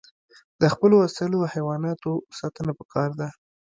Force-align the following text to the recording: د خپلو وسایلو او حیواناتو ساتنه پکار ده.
د 0.61 0.63
خپلو 0.73 0.95
وسایلو 1.03 1.37
او 1.43 1.51
حیواناتو 1.53 2.11
ساتنه 2.39 2.71
پکار 2.79 3.09
ده. 3.19 3.27